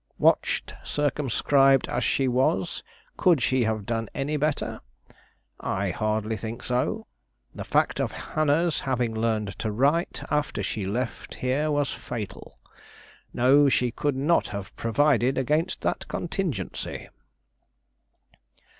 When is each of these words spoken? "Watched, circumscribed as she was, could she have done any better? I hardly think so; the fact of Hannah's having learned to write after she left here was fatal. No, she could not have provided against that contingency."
"Watched, 0.17 0.73
circumscribed 0.83 1.87
as 1.87 2.03
she 2.03 2.27
was, 2.27 2.81
could 3.17 3.39
she 3.39 3.65
have 3.65 3.85
done 3.85 4.09
any 4.15 4.35
better? 4.35 4.81
I 5.59 5.91
hardly 5.91 6.35
think 6.37 6.63
so; 6.63 7.05
the 7.53 7.63
fact 7.63 7.99
of 8.01 8.11
Hannah's 8.11 8.79
having 8.79 9.13
learned 9.13 9.59
to 9.59 9.71
write 9.71 10.23
after 10.31 10.63
she 10.63 10.87
left 10.87 11.35
here 11.35 11.69
was 11.69 11.91
fatal. 11.93 12.57
No, 13.31 13.69
she 13.69 13.91
could 13.91 14.15
not 14.15 14.47
have 14.47 14.75
provided 14.75 15.37
against 15.37 15.81
that 15.81 16.07
contingency." 16.07 17.07